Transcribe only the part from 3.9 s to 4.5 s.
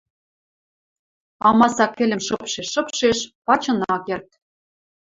ак керд.